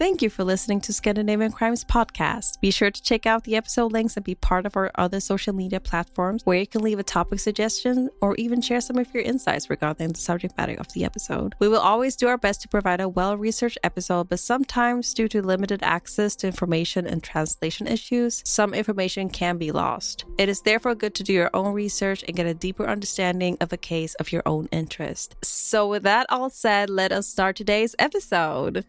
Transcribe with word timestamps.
Thank 0.00 0.22
you 0.22 0.30
for 0.30 0.44
listening 0.44 0.80
to 0.80 0.94
Scandinavian 0.94 1.52
Crimes 1.52 1.84
Podcast. 1.84 2.58
Be 2.62 2.70
sure 2.70 2.90
to 2.90 3.02
check 3.02 3.26
out 3.26 3.44
the 3.44 3.54
episode 3.54 3.92
links 3.92 4.16
and 4.16 4.24
be 4.24 4.34
part 4.34 4.64
of 4.64 4.74
our 4.74 4.90
other 4.94 5.20
social 5.20 5.52
media 5.52 5.78
platforms 5.78 6.40
where 6.46 6.56
you 6.56 6.66
can 6.66 6.80
leave 6.80 6.98
a 6.98 7.02
topic 7.02 7.38
suggestion 7.38 8.08
or 8.22 8.34
even 8.36 8.62
share 8.62 8.80
some 8.80 8.96
of 8.96 9.12
your 9.12 9.22
insights 9.22 9.68
regarding 9.68 10.08
the 10.08 10.18
subject 10.18 10.56
matter 10.56 10.74
of 10.76 10.90
the 10.94 11.04
episode. 11.04 11.54
We 11.58 11.68
will 11.68 11.80
always 11.80 12.16
do 12.16 12.28
our 12.28 12.38
best 12.38 12.62
to 12.62 12.68
provide 12.68 13.02
a 13.02 13.10
well 13.10 13.36
researched 13.36 13.76
episode, 13.84 14.30
but 14.30 14.40
sometimes, 14.40 15.12
due 15.12 15.28
to 15.28 15.42
limited 15.42 15.82
access 15.82 16.34
to 16.36 16.46
information 16.46 17.06
and 17.06 17.22
translation 17.22 17.86
issues, 17.86 18.40
some 18.46 18.72
information 18.72 19.28
can 19.28 19.58
be 19.58 19.70
lost. 19.70 20.24
It 20.38 20.48
is 20.48 20.62
therefore 20.62 20.94
good 20.94 21.14
to 21.16 21.22
do 21.22 21.34
your 21.34 21.50
own 21.52 21.74
research 21.74 22.24
and 22.26 22.34
get 22.34 22.46
a 22.46 22.54
deeper 22.54 22.86
understanding 22.86 23.58
of 23.60 23.70
a 23.70 23.76
case 23.76 24.14
of 24.14 24.32
your 24.32 24.44
own 24.46 24.66
interest. 24.72 25.36
So, 25.44 25.86
with 25.86 26.04
that 26.04 26.24
all 26.30 26.48
said, 26.48 26.88
let 26.88 27.12
us 27.12 27.26
start 27.26 27.54
today's 27.56 27.94
episode. 27.98 28.86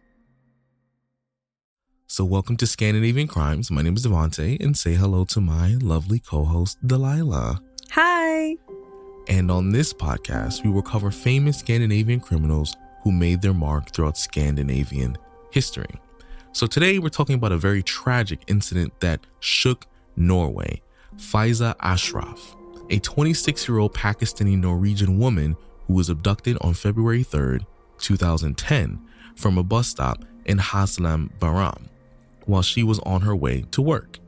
So, 2.12 2.26
welcome 2.26 2.58
to 2.58 2.66
Scandinavian 2.66 3.26
Crimes. 3.26 3.70
My 3.70 3.80
name 3.80 3.96
is 3.96 4.04
Devante, 4.04 4.62
and 4.62 4.76
say 4.76 4.92
hello 4.92 5.24
to 5.24 5.40
my 5.40 5.76
lovely 5.80 6.18
co 6.18 6.44
host, 6.44 6.76
Delila. 6.86 7.58
Hi. 7.92 8.54
And 9.28 9.50
on 9.50 9.70
this 9.70 9.94
podcast, 9.94 10.62
we 10.62 10.68
will 10.68 10.82
cover 10.82 11.10
famous 11.10 11.60
Scandinavian 11.60 12.20
criminals 12.20 12.76
who 13.02 13.12
made 13.12 13.40
their 13.40 13.54
mark 13.54 13.94
throughout 13.94 14.18
Scandinavian 14.18 15.16
history. 15.52 15.88
So, 16.52 16.66
today 16.66 16.98
we're 16.98 17.08
talking 17.08 17.34
about 17.34 17.50
a 17.50 17.56
very 17.56 17.82
tragic 17.82 18.42
incident 18.46 18.92
that 19.00 19.20
shook 19.40 19.86
Norway 20.14 20.82
Faiza 21.16 21.74
Ashraf, 21.80 22.56
a 22.90 22.98
26 22.98 23.66
year 23.66 23.78
old 23.78 23.94
Pakistani 23.94 24.58
Norwegian 24.58 25.18
woman 25.18 25.56
who 25.86 25.94
was 25.94 26.10
abducted 26.10 26.58
on 26.60 26.74
February 26.74 27.24
3rd, 27.24 27.64
2010, 28.00 29.00
from 29.34 29.56
a 29.56 29.62
bus 29.62 29.88
stop 29.88 30.26
in 30.44 30.58
Haslum 30.58 31.30
Bærum 31.38 31.88
while 32.46 32.62
she 32.62 32.82
was 32.82 32.98
on 33.00 33.22
her 33.22 33.36
way 33.36 33.64
to 33.70 33.82
work. 33.82 34.18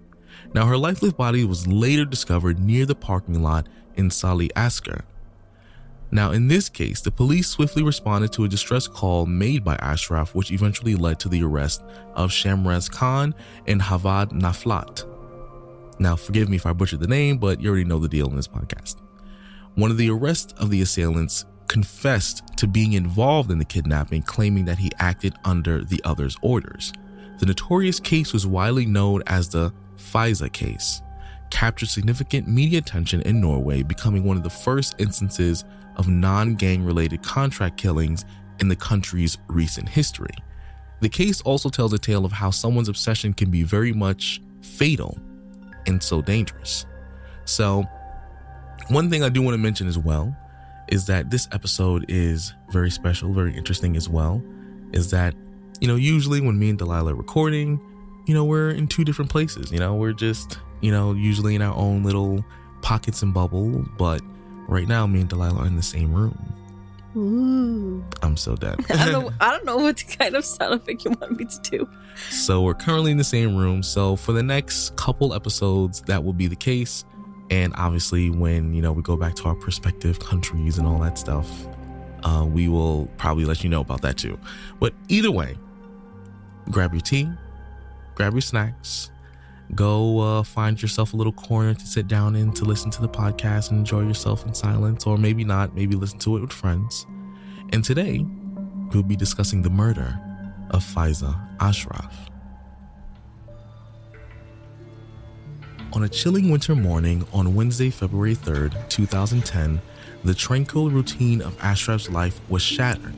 Now, 0.54 0.66
her 0.66 0.78
lifeless 0.78 1.12
body 1.12 1.44
was 1.44 1.66
later 1.66 2.04
discovered 2.04 2.58
near 2.58 2.86
the 2.86 2.94
parking 2.94 3.42
lot 3.42 3.68
in 3.96 4.08
Solli 4.08 4.50
Asker. 4.54 5.04
Now, 6.10 6.30
in 6.30 6.46
this 6.46 6.68
case, 6.68 7.00
the 7.00 7.10
police 7.10 7.48
swiftly 7.48 7.82
responded 7.82 8.32
to 8.34 8.44
a 8.44 8.48
distress 8.48 8.86
call 8.86 9.26
made 9.26 9.64
by 9.64 9.74
Ashraf, 9.76 10.32
which 10.34 10.52
eventually 10.52 10.94
led 10.94 11.18
to 11.20 11.28
the 11.28 11.42
arrest 11.42 11.82
of 12.14 12.30
Shamraz 12.30 12.88
Khan 12.88 13.34
and 13.66 13.80
Havad 13.80 14.30
Naflat. 14.30 15.10
Now, 15.98 16.14
forgive 16.14 16.48
me 16.48 16.56
if 16.56 16.66
I 16.66 16.72
butchered 16.72 17.00
the 17.00 17.08
name, 17.08 17.38
but 17.38 17.60
you 17.60 17.68
already 17.68 17.84
know 17.84 17.98
the 17.98 18.08
deal 18.08 18.28
in 18.28 18.36
this 18.36 18.46
podcast. 18.46 18.96
One 19.74 19.90
of 19.90 19.96
the 19.96 20.10
arrests 20.10 20.52
of 20.58 20.70
the 20.70 20.82
assailants 20.82 21.46
confessed 21.66 22.46
to 22.58 22.68
being 22.68 22.92
involved 22.92 23.50
in 23.50 23.58
the 23.58 23.64
kidnapping, 23.64 24.22
claiming 24.22 24.66
that 24.66 24.78
he 24.78 24.92
acted 24.98 25.34
under 25.44 25.82
the 25.82 26.00
other's 26.04 26.36
orders. 26.42 26.92
The 27.38 27.46
notorious 27.46 28.00
case 28.00 28.32
was 28.32 28.46
widely 28.46 28.86
known 28.86 29.22
as 29.26 29.48
the 29.48 29.72
Faiza 29.96 30.52
case, 30.52 31.02
captured 31.50 31.88
significant 31.88 32.48
media 32.48 32.78
attention 32.78 33.20
in 33.22 33.40
Norway, 33.40 33.82
becoming 33.82 34.24
one 34.24 34.36
of 34.36 34.42
the 34.42 34.50
first 34.50 34.94
instances 34.98 35.64
of 35.96 36.08
non 36.08 36.54
gang 36.54 36.84
related 36.84 37.22
contract 37.22 37.76
killings 37.76 38.24
in 38.60 38.68
the 38.68 38.76
country's 38.76 39.38
recent 39.48 39.88
history. 39.88 40.34
The 41.00 41.08
case 41.08 41.40
also 41.42 41.68
tells 41.68 41.92
a 41.92 41.98
tale 41.98 42.24
of 42.24 42.32
how 42.32 42.50
someone's 42.50 42.88
obsession 42.88 43.34
can 43.34 43.50
be 43.50 43.62
very 43.62 43.92
much 43.92 44.40
fatal 44.62 45.18
and 45.86 46.02
so 46.02 46.22
dangerous. 46.22 46.86
So, 47.44 47.84
one 48.88 49.10
thing 49.10 49.22
I 49.22 49.28
do 49.28 49.42
want 49.42 49.54
to 49.54 49.58
mention 49.58 49.86
as 49.86 49.98
well 49.98 50.34
is 50.88 51.06
that 51.06 51.30
this 51.30 51.48
episode 51.52 52.04
is 52.08 52.54
very 52.70 52.90
special, 52.90 53.32
very 53.32 53.54
interesting 53.56 53.96
as 53.96 54.08
well. 54.08 54.42
Is 54.92 55.10
that 55.10 55.34
you 55.80 55.88
know, 55.88 55.96
usually 55.96 56.40
when 56.40 56.58
me 56.58 56.70
and 56.70 56.78
Delila 56.78 57.12
are 57.12 57.14
recording, 57.14 57.80
you 58.26 58.34
know, 58.34 58.44
we're 58.44 58.70
in 58.70 58.86
two 58.86 59.04
different 59.04 59.30
places. 59.30 59.70
You 59.72 59.78
know, 59.78 59.94
we're 59.94 60.12
just, 60.12 60.58
you 60.80 60.90
know, 60.90 61.12
usually 61.12 61.54
in 61.54 61.62
our 61.62 61.74
own 61.74 62.02
little 62.02 62.44
pockets 62.82 63.22
and 63.22 63.34
bubble. 63.34 63.84
But 63.98 64.22
right 64.68 64.88
now, 64.88 65.06
me 65.06 65.20
and 65.20 65.28
Delila 65.28 65.60
are 65.60 65.66
in 65.66 65.76
the 65.76 65.82
same 65.82 66.12
room. 66.12 66.54
Ooh. 67.16 68.04
I'm 68.22 68.36
so 68.36 68.56
dead. 68.56 68.76
I 68.90 69.10
don't 69.10 69.24
know. 69.24 69.32
I 69.40 69.50
don't 69.50 69.64
know 69.64 69.76
what 69.76 70.02
kind 70.18 70.34
of 70.34 70.44
sound 70.44 70.74
effect 70.74 71.04
you 71.04 71.12
want 71.12 71.38
me 71.38 71.44
to 71.44 71.70
do. 71.70 71.88
So 72.30 72.62
we're 72.62 72.74
currently 72.74 73.12
in 73.12 73.18
the 73.18 73.24
same 73.24 73.56
room. 73.56 73.82
So 73.82 74.16
for 74.16 74.32
the 74.32 74.42
next 74.42 74.96
couple 74.96 75.34
episodes, 75.34 76.00
that 76.02 76.24
will 76.24 76.32
be 76.32 76.46
the 76.46 76.56
case. 76.56 77.04
And 77.50 77.74
obviously, 77.76 78.30
when 78.30 78.74
you 78.74 78.80
know 78.80 78.92
we 78.92 79.02
go 79.02 79.16
back 79.16 79.34
to 79.36 79.44
our 79.44 79.54
prospective 79.54 80.18
countries 80.18 80.78
and 80.78 80.86
all 80.86 80.98
that 81.00 81.18
stuff, 81.18 81.48
uh, 82.24 82.46
we 82.48 82.68
will 82.68 83.06
probably 83.18 83.44
let 83.44 83.62
you 83.62 83.68
know 83.68 83.82
about 83.82 84.00
that 84.00 84.16
too. 84.16 84.38
But 84.80 84.94
either 85.08 85.30
way, 85.30 85.56
grab 86.70 86.92
your 86.92 87.00
tea, 87.00 87.28
grab 88.14 88.32
your 88.32 88.40
snacks, 88.40 89.10
go 89.74 90.20
uh, 90.20 90.42
find 90.42 90.80
yourself 90.80 91.14
a 91.14 91.16
little 91.16 91.32
corner 91.32 91.74
to 91.74 91.86
sit 91.86 92.08
down 92.08 92.36
in 92.36 92.52
to 92.52 92.64
listen 92.64 92.90
to 92.90 93.00
the 93.00 93.08
podcast 93.08 93.70
and 93.70 93.78
enjoy 93.78 94.00
yourself 94.00 94.46
in 94.46 94.54
silence, 94.54 95.06
or 95.06 95.18
maybe 95.18 95.44
not, 95.44 95.74
maybe 95.74 95.94
listen 95.94 96.18
to 96.20 96.36
it 96.36 96.40
with 96.40 96.52
friends. 96.52 97.06
And 97.72 97.84
today, 97.84 98.24
we'll 98.92 99.02
be 99.02 99.16
discussing 99.16 99.62
the 99.62 99.70
murder 99.70 100.18
of 100.70 100.82
Faiza 100.82 101.38
Ashraf. 101.60 102.30
On 105.92 106.02
a 106.02 106.08
chilling 106.08 106.50
winter 106.50 106.74
morning 106.74 107.24
on 107.32 107.54
Wednesday, 107.54 107.88
February 107.88 108.34
3rd, 108.34 108.88
2010, 108.88 109.80
the 110.24 110.34
tranquil 110.34 110.90
routine 110.90 111.40
of 111.40 111.56
Ashraf's 111.62 112.10
life 112.10 112.40
was 112.48 112.62
shattered 112.62 113.14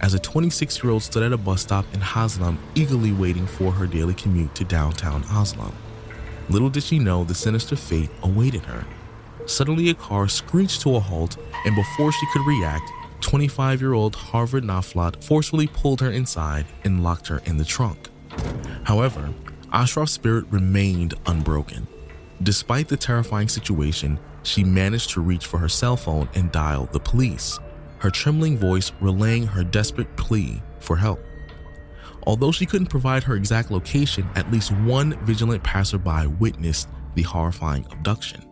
as 0.00 0.14
a 0.14 0.18
26 0.18 0.82
year 0.82 0.92
old 0.92 1.02
stood 1.02 1.22
at 1.22 1.32
a 1.32 1.36
bus 1.36 1.62
stop 1.62 1.84
in 1.92 2.00
Haslum 2.00 2.56
eagerly 2.74 3.12
waiting 3.12 3.46
for 3.46 3.72
her 3.72 3.86
daily 3.86 4.14
commute 4.14 4.54
to 4.54 4.64
downtown 4.64 5.24
Oslo. 5.30 5.72
Little 6.48 6.70
did 6.70 6.82
she 6.82 6.98
know 6.98 7.24
the 7.24 7.34
sinister 7.34 7.76
fate 7.76 8.10
awaited 8.22 8.64
her. 8.64 8.86
Suddenly, 9.46 9.90
a 9.90 9.94
car 9.94 10.28
screeched 10.28 10.82
to 10.82 10.96
a 10.96 11.00
halt, 11.00 11.36
and 11.64 11.74
before 11.74 12.12
she 12.12 12.26
could 12.32 12.46
react, 12.46 12.90
25 13.20 13.80
year 13.80 13.94
old 13.94 14.14
Harvard 14.14 14.64
Naflat 14.64 15.22
forcefully 15.22 15.66
pulled 15.66 16.00
her 16.00 16.10
inside 16.10 16.66
and 16.84 17.02
locked 17.02 17.28
her 17.28 17.40
in 17.44 17.56
the 17.56 17.64
trunk. 17.64 18.08
However, 18.84 19.32
Ashraf's 19.72 20.12
spirit 20.12 20.46
remained 20.50 21.14
unbroken. 21.26 21.86
Despite 22.42 22.88
the 22.88 22.96
terrifying 22.96 23.48
situation, 23.48 24.18
she 24.42 24.64
managed 24.64 25.10
to 25.10 25.20
reach 25.20 25.46
for 25.46 25.58
her 25.58 25.68
cell 25.68 25.96
phone 25.96 26.28
and 26.34 26.52
dial 26.52 26.88
the 26.92 27.00
police 27.00 27.58
her 28.00 28.10
trembling 28.10 28.56
voice 28.56 28.92
relaying 29.00 29.46
her 29.46 29.64
desperate 29.64 30.16
plea 30.16 30.62
for 30.80 30.96
help. 30.96 31.20
Although 32.26 32.52
she 32.52 32.66
couldn't 32.66 32.88
provide 32.88 33.22
her 33.24 33.36
exact 33.36 33.70
location, 33.70 34.28
at 34.34 34.50
least 34.50 34.70
one 34.72 35.18
vigilant 35.24 35.62
passerby 35.62 36.26
witnessed 36.38 36.88
the 37.14 37.22
horrifying 37.22 37.86
abduction. 37.90 38.44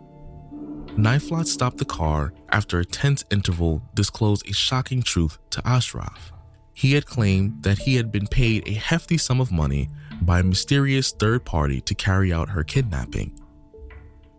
Niflat 0.96 1.46
stopped 1.46 1.76
the 1.76 1.84
car 1.84 2.32
after 2.48 2.80
a 2.80 2.84
tense 2.84 3.22
interval 3.30 3.82
disclosed 3.92 4.48
a 4.48 4.54
shocking 4.54 5.02
truth 5.02 5.38
to 5.50 5.66
Ashraf. 5.68 6.32
He 6.72 6.94
had 6.94 7.04
claimed 7.06 7.62
that 7.64 7.78
he 7.78 7.96
had 7.96 8.10
been 8.10 8.26
paid 8.26 8.66
a 8.66 8.72
hefty 8.72 9.18
sum 9.18 9.40
of 9.40 9.52
money 9.52 9.88
by 10.22 10.40
a 10.40 10.42
mysterious 10.42 11.12
third 11.12 11.44
party 11.44 11.80
to 11.82 11.94
carry 11.94 12.32
out 12.32 12.48
her 12.50 12.64
kidnapping. 12.64 13.38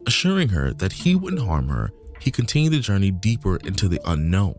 Assuring 0.07 0.49
her 0.49 0.73
that 0.73 0.93
he 0.93 1.15
wouldn't 1.15 1.47
harm 1.47 1.67
her, 1.67 1.91
he 2.19 2.31
continued 2.31 2.73
the 2.73 2.79
journey 2.79 3.11
deeper 3.11 3.57
into 3.57 3.87
the 3.87 4.01
unknown. 4.05 4.55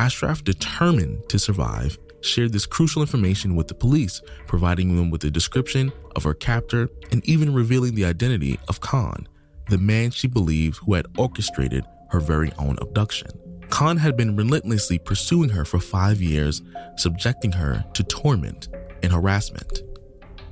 Ashraf, 0.00 0.42
determined 0.42 1.28
to 1.28 1.38
survive, 1.38 1.98
shared 2.22 2.54
this 2.54 2.64
crucial 2.64 3.02
information 3.02 3.54
with 3.54 3.68
the 3.68 3.74
police, 3.74 4.22
providing 4.46 4.96
them 4.96 5.10
with 5.10 5.22
a 5.24 5.30
description 5.30 5.92
of 6.16 6.24
her 6.24 6.32
captor 6.32 6.88
and 7.12 7.22
even 7.26 7.52
revealing 7.52 7.94
the 7.94 8.06
identity 8.06 8.58
of 8.66 8.80
Khan, 8.80 9.28
the 9.68 9.76
man 9.76 10.10
she 10.10 10.26
believed 10.26 10.78
who 10.78 10.94
had 10.94 11.06
orchestrated 11.18 11.84
her 12.12 12.18
very 12.18 12.50
own 12.58 12.78
abduction. 12.80 13.28
Khan 13.68 13.98
had 13.98 14.16
been 14.16 14.36
relentlessly 14.36 14.98
pursuing 14.98 15.50
her 15.50 15.66
for 15.66 15.78
five 15.78 16.22
years, 16.22 16.62
subjecting 16.96 17.52
her 17.52 17.84
to 17.92 18.02
torment 18.02 18.68
and 19.02 19.12
harassment. 19.12 19.82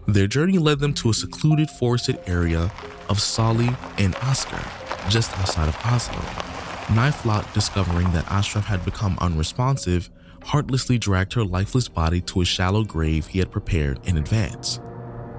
Their 0.07 0.27
journey 0.27 0.59
led 0.59 0.79
them 0.79 0.93
to 0.95 1.09
a 1.09 1.15
secluded 1.15 1.71
forested 1.71 2.21
area 2.27 2.71
of 3.09 3.17
Solli 3.17 3.75
and 3.97 4.15
Asker, 4.17 4.63
just 5.09 5.33
outside 5.39 5.69
of 5.69 5.77
Oslo. 5.87 6.48
Niflat, 6.89 7.53
discovering 7.53 8.11
that 8.13 8.31
Ashraf 8.31 8.65
had 8.65 8.83
become 8.85 9.19
unresponsive, 9.21 10.09
heartlessly 10.43 10.99
dragged 10.99 11.35
her 11.35 11.45
lifeless 11.45 11.87
body 11.87 12.23
to 12.23 12.41
a 12.41 12.45
shallow 12.47 12.83
grave 12.83 13.27
he 13.27 13.39
had 13.39 13.51
prepared 13.51 14.01
in 14.07 14.17
advance. 14.17 14.81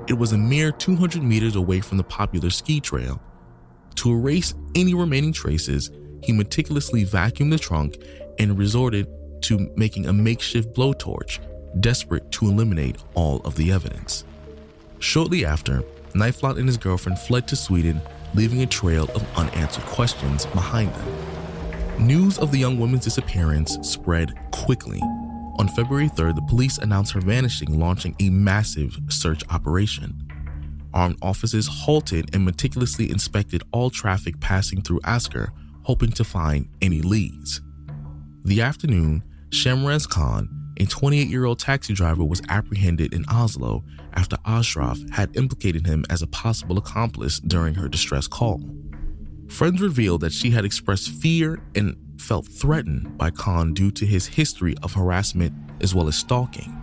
It 0.08 0.14
was 0.14 0.32
a 0.32 0.38
mere 0.38 0.72
200 0.72 1.24
meters 1.24 1.56
away 1.56 1.82
from 1.82 1.98
the 1.98 2.04
popular 2.04 2.52
ski 2.52 2.80
trail. 2.80 3.20
To 3.96 4.12
erase 4.12 4.54
any 4.76 4.94
remaining 4.94 5.34
traces, 5.34 5.90
he 6.24 6.34
meticulously 6.34 7.04
vacuumed 7.04 7.50
the 7.50 7.58
trunk 7.58 7.98
and 8.38 8.58
resorted 8.58 9.08
to 9.42 9.72
making 9.76 10.06
a 10.06 10.14
makeshift 10.14 10.76
blowtorch, 10.76 11.40
desperate 11.80 12.32
to 12.34 12.46
eliminate 12.46 12.98
all 13.16 13.38
of 13.38 13.56
the 13.56 13.72
evidence. 13.72 14.24
Shortly 15.00 15.46
after, 15.46 15.84
Niflat 16.14 16.60
and 16.60 16.68
his 16.68 16.78
girlfriend 16.78 17.18
fled 17.18 17.48
to 17.48 17.56
Sweden, 17.56 18.02
leaving 18.36 18.62
a 18.62 18.68
trail 18.68 19.10
of 19.16 19.26
unanswered 19.36 19.86
questions 19.86 20.46
behind 20.48 20.94
them. 20.94 21.29
News 22.00 22.40
of 22.40 22.52
the 22.52 22.58
young 22.58 22.80
woman's 22.80 23.04
disappearance 23.04 23.78
spread 23.82 24.34
quickly. 24.52 25.02
On 25.60 25.68
February 25.76 26.08
3rd, 26.08 26.36
the 26.36 26.42
police 26.44 26.78
announced 26.78 27.12
her 27.12 27.20
vanishing, 27.20 27.78
launching 27.78 28.16
a 28.22 28.30
massive 28.30 28.98
search 29.10 29.44
operation. 29.50 30.18
Armed 30.94 31.18
officers 31.22 31.68
halted 31.68 32.34
and 32.34 32.46
meticulously 32.46 33.12
inspected 33.12 33.64
all 33.74 33.90
traffic 33.90 34.40
passing 34.40 34.82
through 34.82 35.02
Asker, 35.04 35.52
hoping 35.84 36.12
to 36.14 36.24
find 36.24 36.70
any 36.82 37.02
leads. 37.02 37.60
The 38.46 38.62
afternoon, 38.62 39.22
Shamraz 39.50 40.08
Khan, 40.08 40.48
a 40.78 40.86
28 40.86 41.28
year 41.28 41.44
old 41.44 41.60
taxi 41.60 41.94
driver, 41.94 42.24
was 42.24 42.42
apprehended 42.48 43.14
in 43.14 43.26
Oslo 43.28 43.84
after 44.14 44.38
Ashraf 44.46 44.98
had 45.12 45.36
implicated 45.36 45.86
him 45.86 46.06
as 46.10 46.22
a 46.22 46.28
possible 46.28 46.78
accomplice 46.78 47.42
during 47.42 47.76
her 47.76 47.90
distress 47.90 48.26
call. 48.26 48.62
Friends 49.50 49.82
revealed 49.82 50.22
that 50.22 50.32
she 50.32 50.52
had 50.52 50.64
expressed 50.64 51.10
fear 51.10 51.60
and 51.76 51.98
felt 52.18 52.48
threatened 52.48 53.18
by 53.18 53.32
Khan 53.32 53.74
due 53.74 53.92
to 53.92 54.06
his 54.06 54.28
history 54.28 54.76
of 54.84 54.94
harassment 54.94 55.54
as 55.82 55.94
well 55.96 56.08
as 56.08 56.16
stalking. 56.16 56.76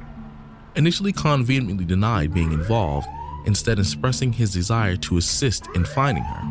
Initially, 0.75 1.13
Khan 1.13 1.45
vehemently 1.45 1.85
denied 1.85 2.35
being 2.35 2.53
involved, 2.53 3.07
instead, 3.47 3.79
expressing 3.79 4.33
his 4.33 4.53
desire 4.53 4.97
to 4.97 5.17
assist 5.17 5.69
in 5.75 5.85
finding 5.85 6.25
her. 6.25 6.43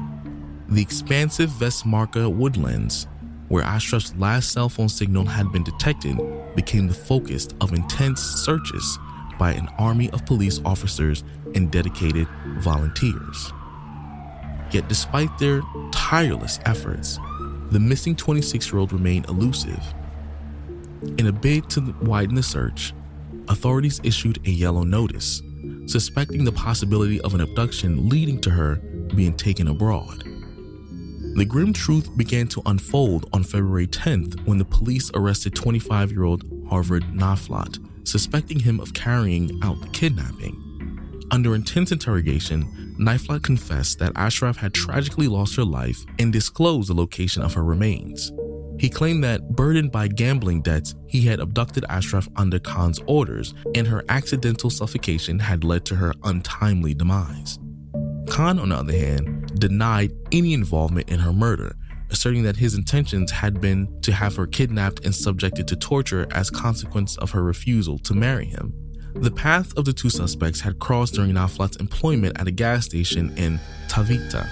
The 0.70 0.82
expansive 0.82 1.50
Vestmarka 1.52 2.34
woodlands, 2.34 3.08
where 3.50 3.64
Ashraf's 3.64 4.16
last 4.16 4.52
cell 4.52 4.70
phone 4.70 4.90
signal 4.90 5.26
had 5.26 5.52
been 5.52 5.64
detected, 5.64 6.18
became 6.56 6.88
the 6.88 6.94
focus 6.94 7.50
of 7.62 7.74
intense 7.74 8.22
searches 8.22 8.98
by 9.38 9.52
an 9.52 9.68
army 9.78 10.10
of 10.12 10.26
police 10.26 10.62
officers 10.66 11.24
and 11.54 11.70
dedicated 11.70 12.28
volunteers. 12.60 13.52
Yet, 14.76 14.90
despite 14.90 15.38
their 15.38 15.62
tireless 15.94 16.60
efforts, 16.66 17.18
the 17.72 17.80
missing 17.80 18.14
26 18.14 18.70
year 18.70 18.80
old 18.80 18.92
remained 18.92 19.26
elusive. 19.30 19.82
In 21.18 21.28
a 21.28 21.32
bid 21.32 21.70
to 21.70 21.96
widen 22.02 22.36
the 22.36 22.44
search, 22.44 22.94
authorities 23.48 24.02
issued 24.04 24.46
a 24.46 24.50
yellow 24.50 24.84
notice, 24.84 25.42
suspecting 25.86 26.44
the 26.44 26.52
possibility 26.52 27.22
of 27.22 27.34
an 27.34 27.40
abduction 27.40 28.10
leading 28.10 28.42
to 28.42 28.50
her 28.50 28.76
being 29.16 29.38
taken 29.38 29.70
abroad. 29.70 30.26
The 31.38 31.46
grim 31.48 31.72
truth 31.72 32.10
began 32.18 32.50
to 32.50 32.62
unfold 32.66 33.30
on 33.32 33.46
February 33.46 33.88
10th 33.88 34.46
when 34.46 34.58
the 34.58 34.66
police 34.66 35.10
arrested 35.14 35.56
25 35.56 36.12
year 36.12 36.26
old 36.26 36.44
Harvard 36.68 37.06
Naflat, 37.14 37.80
suspecting 38.06 38.60
him 38.60 38.82
of 38.82 38.94
carrying 38.94 39.58
out 39.64 39.80
the 39.80 39.88
kidnapping. 39.88 40.65
Under 41.32 41.56
intense 41.56 41.92
interrogation, 41.92 42.96
Naflat 43.00 43.44
confessed 43.44 44.00
that 44.00 44.14
Ashraf 44.16 44.58
had 44.58 44.74
tragically 44.74 45.28
lost 45.28 45.56
her 45.56 45.64
life 45.64 46.06
and 46.20 46.32
disclosed 46.32 46.90
the 46.90 46.94
location 46.94 47.42
of 47.42 47.54
her 47.54 47.64
remains. 47.64 48.32
He 48.78 48.90
claimed 48.90 49.24
that, 49.24 49.56
burdened 49.56 49.92
by 49.92 50.08
gambling 50.08 50.62
debts, 50.62 50.96
he 51.08 51.22
had 51.22 51.40
abducted 51.40 51.86
Ashraf 51.90 52.28
under 52.36 52.60
Khan's 52.60 53.00
orders, 53.08 53.54
and 53.74 53.88
her 53.88 54.04
accidental 54.10 54.70
suffocation 54.70 55.40
had 55.40 55.64
led 55.64 55.86
to 55.86 55.96
her 55.96 56.14
untimely 56.24 56.94
demise. 56.94 57.58
Khan, 58.30 58.60
on 58.60 58.70
the 58.70 58.76
other 58.76 58.94
hand, 58.94 59.60
denied 59.60 60.12
any 60.32 60.54
involvement 60.54 61.10
in 61.10 61.20
her 61.20 61.34
murder, 61.34 61.76
asserting 62.12 62.44
that 62.44 62.58
his 62.58 62.76
intentions 62.76 63.32
had 63.32 63.62
been 63.62 63.88
to 64.02 64.12
have 64.12 64.36
her 64.36 64.48
kidnapped 64.48 65.06
and 65.06 65.16
subjected 65.16 65.68
to 65.70 65.76
torture 65.76 66.28
as 66.32 66.50
consequence 66.50 67.18
of 67.18 67.32
her 67.32 67.44
refusal 67.44 67.98
to 68.00 68.14
marry 68.14 68.46
him. 68.46 68.74
The 69.16 69.32
path 69.32 69.76
of 69.78 69.86
the 69.86 69.94
two 69.94 70.10
suspects 70.10 70.60
had 70.60 70.78
crossed 70.80 71.14
during 71.14 71.32
Naflat's 71.32 71.78
employment 71.78 72.38
at 72.38 72.50
a 72.50 72.52
gas 72.52 72.86
station 72.86 73.34
in 73.38 73.60
Tavita, 73.88 74.46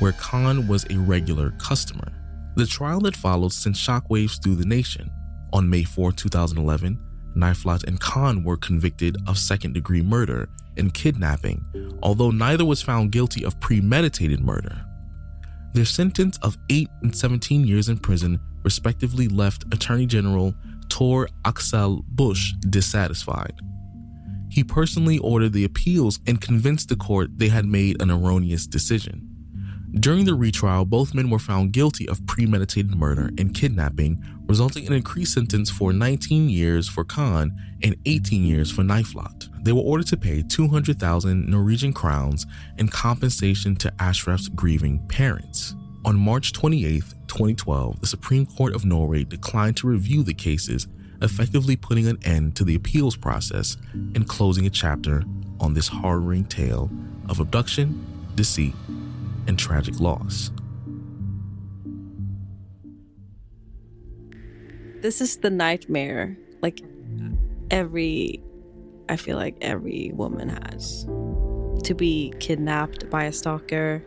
where 0.00 0.12
Khan 0.12 0.66
was 0.66 0.84
a 0.90 0.98
regular 0.98 1.52
customer. 1.52 2.12
The 2.56 2.66
trial 2.66 3.00
that 3.02 3.14
followed 3.16 3.52
sent 3.52 3.76
shockwaves 3.76 4.42
through 4.42 4.56
the 4.56 4.66
nation. 4.66 5.10
On 5.52 5.70
May 5.70 5.84
4, 5.84 6.10
2011, 6.10 6.98
Naflat 7.36 7.84
and 7.84 8.00
Khan 8.00 8.42
were 8.42 8.56
convicted 8.56 9.16
of 9.28 9.38
second 9.38 9.74
degree 9.74 10.02
murder 10.02 10.48
and 10.76 10.92
kidnapping, 10.92 11.64
although 12.02 12.32
neither 12.32 12.64
was 12.64 12.82
found 12.82 13.12
guilty 13.12 13.44
of 13.44 13.58
premeditated 13.60 14.40
murder. 14.40 14.84
Their 15.72 15.84
sentence 15.84 16.36
of 16.42 16.58
8 16.68 16.88
and 17.02 17.16
17 17.16 17.64
years 17.64 17.88
in 17.88 17.98
prison 17.98 18.40
respectively 18.64 19.28
left 19.28 19.72
Attorney 19.72 20.06
General 20.06 20.52
Tor 20.88 21.28
Aksel 21.44 22.02
Busch 22.08 22.52
dissatisfied. 22.70 23.54
He 24.54 24.62
personally 24.62 25.18
ordered 25.18 25.52
the 25.52 25.64
appeals 25.64 26.20
and 26.28 26.40
convinced 26.40 26.88
the 26.88 26.94
court 26.94 27.38
they 27.38 27.48
had 27.48 27.66
made 27.66 28.00
an 28.00 28.08
erroneous 28.08 28.68
decision. 28.68 29.28
During 29.98 30.26
the 30.26 30.36
retrial, 30.36 30.84
both 30.84 31.12
men 31.12 31.28
were 31.28 31.40
found 31.40 31.72
guilty 31.72 32.08
of 32.08 32.24
premeditated 32.28 32.94
murder 32.94 33.30
and 33.36 33.52
kidnapping, 33.52 34.24
resulting 34.46 34.84
in 34.84 34.92
an 34.92 34.98
increased 34.98 35.34
sentence 35.34 35.70
for 35.70 35.92
19 35.92 36.48
years 36.48 36.88
for 36.88 37.02
Khan 37.02 37.50
and 37.82 37.96
18 38.06 38.44
years 38.44 38.70
for 38.70 38.82
Naflat. 38.84 39.48
They 39.64 39.72
were 39.72 39.80
ordered 39.80 40.06
to 40.06 40.16
pay 40.16 40.42
200,000 40.42 41.48
Norwegian 41.48 41.92
crowns 41.92 42.46
in 42.78 42.86
compensation 42.86 43.74
to 43.74 43.92
Ashraf's 43.98 44.48
grieving 44.48 45.04
parents. 45.08 45.74
On 46.04 46.16
March 46.16 46.52
28, 46.52 47.02
2012, 47.26 48.00
the 48.00 48.06
Supreme 48.06 48.46
Court 48.46 48.76
of 48.76 48.84
Norway 48.84 49.24
declined 49.24 49.76
to 49.78 49.88
review 49.88 50.22
the 50.22 50.34
cases 50.34 50.86
effectively 51.22 51.76
putting 51.76 52.06
an 52.06 52.18
end 52.24 52.56
to 52.56 52.64
the 52.64 52.74
appeals 52.74 53.16
process 53.16 53.76
and 53.92 54.28
closing 54.28 54.66
a 54.66 54.70
chapter 54.70 55.22
on 55.60 55.74
this 55.74 55.88
harrowing 55.88 56.44
tale 56.44 56.90
of 57.28 57.40
abduction, 57.40 58.04
deceit, 58.34 58.74
and 59.46 59.58
tragic 59.58 60.00
loss. 60.00 60.50
This 65.00 65.20
is 65.20 65.36
the 65.38 65.50
nightmare, 65.50 66.36
like 66.62 66.80
every, 67.70 68.42
I 69.08 69.16
feel 69.16 69.36
like 69.36 69.56
every 69.60 70.12
woman 70.14 70.48
has 70.48 71.04
to 71.84 71.94
be 71.94 72.32
kidnapped 72.40 73.10
by 73.10 73.24
a 73.24 73.32
stalker. 73.32 74.02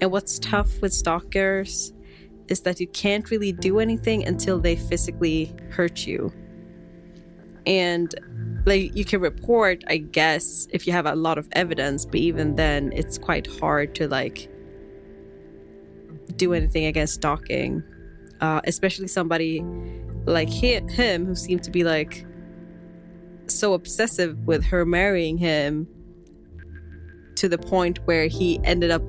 And 0.00 0.10
what's 0.12 0.38
tough 0.38 0.80
with 0.80 0.92
stalkers 0.92 1.92
is 2.50 2.60
that 2.62 2.80
you 2.80 2.86
can't 2.88 3.30
really 3.30 3.52
do 3.52 3.78
anything 3.78 4.26
until 4.26 4.58
they 4.58 4.76
physically 4.76 5.54
hurt 5.70 6.06
you. 6.06 6.32
And 7.64 8.14
like 8.66 8.94
you 8.94 9.04
can 9.04 9.20
report, 9.20 9.82
I 9.86 9.98
guess, 9.98 10.66
if 10.70 10.86
you 10.86 10.92
have 10.92 11.06
a 11.06 11.14
lot 11.14 11.38
of 11.38 11.48
evidence, 11.52 12.04
but 12.04 12.16
even 12.16 12.56
then 12.56 12.92
it's 12.94 13.16
quite 13.16 13.46
hard 13.46 13.94
to 13.94 14.08
like 14.08 14.50
do 16.36 16.52
anything 16.52 16.84
against 16.86 17.14
stalking. 17.14 17.82
Uh, 18.40 18.60
especially 18.64 19.06
somebody 19.06 19.62
like 20.24 20.48
he, 20.48 20.80
him 20.88 21.26
who 21.26 21.34
seemed 21.34 21.62
to 21.62 21.70
be 21.70 21.84
like 21.84 22.26
so 23.48 23.74
obsessive 23.74 24.38
with 24.46 24.64
her 24.64 24.86
marrying 24.86 25.36
him 25.36 25.86
to 27.34 27.48
the 27.48 27.58
point 27.58 27.98
where 28.06 28.26
he 28.28 28.58
ended 28.64 28.90
up 28.90 29.02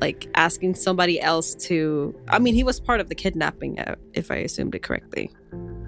like 0.00 0.28
asking 0.34 0.74
somebody 0.74 1.20
else 1.20 1.54
to 1.54 2.14
i 2.28 2.38
mean 2.38 2.54
he 2.54 2.64
was 2.64 2.80
part 2.80 3.00
of 3.00 3.08
the 3.08 3.14
kidnapping 3.14 3.78
uh, 3.80 3.94
if 4.14 4.30
i 4.30 4.36
assumed 4.36 4.74
it 4.74 4.82
correctly. 4.82 5.30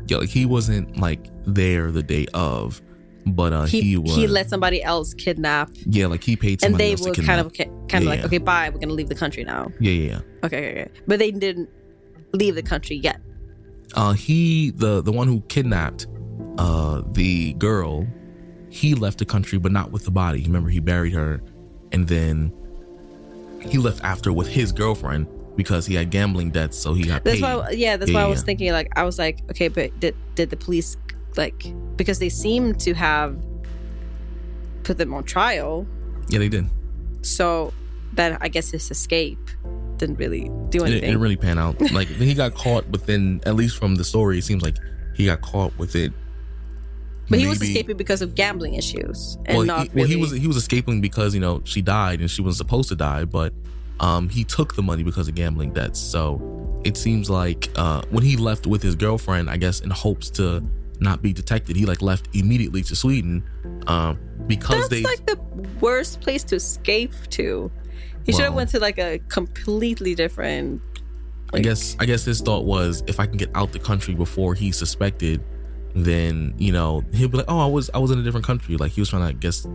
Yeah 0.08 0.18
like 0.18 0.28
he 0.28 0.46
wasn't 0.46 0.98
like 1.00 1.28
there 1.44 1.90
the 1.90 2.02
day 2.02 2.26
of 2.32 2.80
but 3.26 3.52
uh 3.52 3.64
he 3.64 3.80
he, 3.80 3.96
was 3.96 4.14
he 4.14 4.26
let 4.28 4.48
somebody 4.48 4.80
else 4.82 5.12
kidnap. 5.14 5.70
Yeah 5.84 6.06
like 6.06 6.22
he 6.22 6.36
paid 6.36 6.62
and 6.64 6.76
they 6.76 6.94
were 6.94 7.12
kind 7.12 7.40
of 7.40 7.52
kind 7.52 7.70
Yeah, 7.90 7.98
of 7.98 8.04
like 8.04 8.24
okay 8.24 8.38
bye 8.38 8.70
we're 8.70 8.78
gonna 8.78 8.92
leave 8.94 9.08
the 9.08 9.16
country 9.16 9.42
now. 9.42 9.70
Yeah 9.80 9.90
yeah 9.92 10.08
yeah. 10.10 10.20
Okay, 10.44 10.58
okay 10.58 10.80
okay. 10.82 10.90
But 11.08 11.18
they 11.18 11.32
didn't 11.32 11.68
leave 12.32 12.54
the 12.54 12.62
country 12.62 12.96
yet. 12.96 13.20
Uh 13.94 14.12
he 14.12 14.70
the 14.70 15.02
the 15.02 15.10
one 15.12 15.26
who 15.26 15.40
kidnapped 15.48 16.06
uh 16.58 17.02
the 17.10 17.54
girl 17.54 18.06
he 18.70 18.94
left 18.94 19.18
the 19.18 19.24
country 19.24 19.58
but 19.58 19.72
not 19.72 19.90
with 19.90 20.04
the 20.04 20.12
body. 20.12 20.42
Remember 20.44 20.68
he 20.70 20.78
buried 20.78 21.14
her 21.14 21.40
and 21.90 22.06
then 22.06 22.52
he 23.70 23.78
left 23.78 24.02
after 24.04 24.32
with 24.32 24.48
his 24.48 24.72
girlfriend 24.72 25.26
because 25.56 25.86
he 25.86 25.94
had 25.94 26.10
gambling 26.10 26.50
debts 26.50 26.76
so 26.76 26.92
he 26.94 27.04
got 27.04 27.24
that's 27.24 27.40
paid. 27.40 27.42
why 27.42 27.70
yeah 27.70 27.96
that's 27.96 28.10
Yeah, 28.10 28.18
why 28.18 28.24
i 28.24 28.28
was 28.28 28.40
yeah. 28.40 28.44
thinking 28.46 28.72
like 28.72 28.88
i 28.96 29.02
was 29.04 29.18
like 29.18 29.40
okay 29.50 29.68
but 29.68 29.98
did 30.00 30.14
did 30.34 30.50
the 30.50 30.56
police 30.56 30.96
like 31.36 31.72
because 31.96 32.18
they 32.18 32.28
seem 32.28 32.74
to 32.74 32.92
have 32.94 33.36
put 34.84 34.98
them 34.98 35.12
on 35.14 35.24
trial. 35.24 35.86
Yeah 36.28 36.38
they 36.38 36.48
did. 36.48 36.66
So 37.22 37.72
that 38.14 38.38
i 38.40 38.48
guess 38.48 38.70
his 38.70 38.90
escape 38.90 39.38
didn't 39.96 40.16
really 40.16 40.50
do 40.68 40.78
it, 40.78 40.82
it 40.82 40.86
anything. 40.90 41.00
didn't 41.00 41.20
really 41.20 41.36
pan 41.36 41.58
out. 41.58 41.80
Like 41.90 42.08
he 42.08 42.34
got 42.34 42.54
caught 42.54 42.86
within 42.88 43.40
at 43.46 43.54
least 43.56 43.78
from 43.78 43.94
the 43.96 44.04
story 44.04 44.38
it 44.38 44.44
seems 44.44 44.62
like 44.62 44.76
he 45.14 45.24
got 45.26 45.40
caught 45.40 45.76
with 45.78 45.96
it 45.96 46.12
but 47.28 47.38
he 47.38 47.46
was 47.46 47.60
maybe- 47.60 47.72
escaping 47.72 47.96
because 47.96 48.22
of 48.22 48.34
gambling 48.34 48.74
issues 48.74 49.38
and 49.46 49.58
well, 49.58 49.66
not 49.66 49.82
he, 49.82 49.88
well, 49.88 50.04
really 50.04 50.08
he 50.08 50.16
was 50.16 50.30
he 50.32 50.46
was 50.46 50.56
escaping 50.56 51.00
because 51.00 51.34
you 51.34 51.40
know 51.40 51.60
she 51.64 51.82
died 51.82 52.20
and 52.20 52.30
she 52.30 52.42
wasn't 52.42 52.58
supposed 52.58 52.88
to 52.88 52.96
die, 52.96 53.24
but 53.24 53.52
um, 54.00 54.28
he 54.28 54.44
took 54.44 54.74
the 54.76 54.82
money 54.82 55.02
because 55.02 55.26
of 55.28 55.34
gambling 55.34 55.72
debts. 55.72 55.98
So 55.98 56.80
it 56.84 56.96
seems 56.96 57.30
like 57.30 57.70
uh, 57.76 58.02
when 58.10 58.22
he 58.22 58.36
left 58.36 58.66
with 58.66 58.82
his 58.82 58.94
girlfriend, 58.94 59.48
I 59.48 59.56
guess 59.56 59.80
in 59.80 59.90
hopes 59.90 60.30
to 60.30 60.62
not 61.00 61.22
be 61.22 61.32
detected, 61.32 61.76
he 61.76 61.86
like 61.86 62.02
left 62.02 62.28
immediately 62.34 62.82
to 62.82 62.96
Sweden 62.96 63.42
um, 63.86 64.18
because 64.46 64.88
that's 64.88 64.88
they 64.88 65.02
like 65.02 65.26
the 65.26 65.38
worst 65.80 66.20
place 66.20 66.44
to 66.44 66.56
escape 66.56 67.12
to 67.30 67.70
he 68.24 68.32
should 68.32 68.42
have 68.42 68.50
Well- 68.52 68.56
went 68.58 68.70
to 68.70 68.80
like 68.80 68.98
a 68.98 69.18
completely 69.28 70.14
different 70.14 70.82
I 71.54 71.60
guess 71.60 71.96
I 72.00 72.06
guess 72.06 72.24
his 72.24 72.40
thought 72.40 72.64
was 72.64 73.02
if 73.06 73.20
I 73.20 73.26
can 73.26 73.36
get 73.36 73.50
out 73.54 73.72
the 73.72 73.78
country 73.78 74.14
before 74.14 74.54
he 74.54 74.72
suspected, 74.72 75.42
then 76.04 76.54
you 76.58 76.72
know 76.72 77.02
he'll 77.12 77.28
be 77.28 77.38
like, 77.38 77.46
"Oh, 77.48 77.58
I 77.58 77.66
was 77.66 77.90
I 77.94 77.98
was 77.98 78.10
in 78.10 78.18
a 78.18 78.22
different 78.22 78.46
country." 78.46 78.76
Like 78.76 78.92
he 78.92 79.00
was 79.00 79.08
trying 79.08 79.22
to 79.22 79.28
I 79.28 79.32
guess 79.32 79.66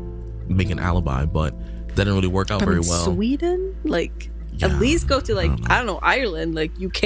make 0.47 0.69
an 0.69 0.79
alibi, 0.79 1.25
but 1.25 1.57
that 1.89 1.95
didn't 1.95 2.15
really 2.15 2.27
work 2.27 2.51
out 2.51 2.61
very 2.61 2.77
in 2.77 2.87
well. 2.87 3.05
Sweden, 3.05 3.75
like 3.83 4.29
Yeah, 4.53 4.67
at 4.67 4.79
least 4.79 5.07
go 5.07 5.19
to 5.19 5.33
like 5.35 5.49
don't. 5.49 5.71
I 5.71 5.77
don't 5.77 5.87
know 5.87 5.99
Ireland, 6.01 6.55
like 6.55 6.71
UK, 6.81 7.01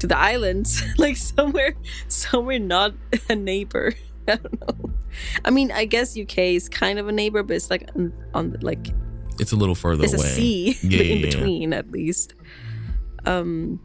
to 0.00 0.06
the 0.06 0.16
islands, 0.18 0.82
like 0.98 1.16
somewhere, 1.16 1.74
somewhere 2.08 2.58
not 2.58 2.94
a 3.28 3.34
neighbor. 3.34 3.94
I 4.28 4.36
don't 4.36 4.60
know. 4.60 4.90
I 5.44 5.50
mean, 5.50 5.72
I 5.72 5.86
guess 5.86 6.16
UK 6.16 6.38
is 6.38 6.68
kind 6.68 6.98
of 6.98 7.08
a 7.08 7.12
neighbor, 7.12 7.42
but 7.42 7.56
it's 7.56 7.70
like 7.70 7.88
on, 7.96 8.12
on 8.34 8.56
like 8.60 8.88
It's 9.40 9.50
a 9.52 9.56
little 9.56 9.74
further 9.74 10.06
there's 10.06 10.14
away. 10.14 10.26
a 10.26 10.30
sea 10.34 10.76
Yeah, 10.82 11.00
in 11.02 11.06
yeah, 11.08 11.14
yeah. 11.14 11.26
between 11.26 11.72
at 11.72 11.90
least. 11.90 12.34
Um. 13.26 13.80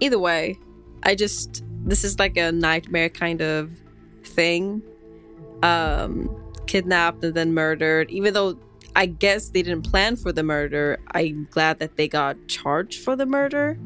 Either 0.00 0.18
way, 0.18 0.56
I 1.02 1.14
just 1.16 1.64
this 1.84 2.04
is 2.04 2.18
like 2.18 2.36
a 2.36 2.52
nightmare 2.52 3.08
kind 3.08 3.40
of 3.40 3.70
thing. 4.24 4.82
Um, 5.62 6.34
kidnapped 6.66 7.24
and 7.24 7.34
then 7.34 7.54
murdered. 7.54 8.10
Even 8.10 8.34
though 8.34 8.58
I 8.94 9.06
guess 9.06 9.50
they 9.50 9.62
didn't 9.62 9.82
plan 9.82 10.16
for 10.16 10.32
the 10.32 10.42
murder, 10.42 10.98
I'm 11.12 11.48
glad 11.50 11.80
that 11.80 11.96
they 11.96 12.08
got 12.08 12.36
charged 12.46 13.02
for 13.02 13.16
the 13.16 13.26
murder. 13.26 13.78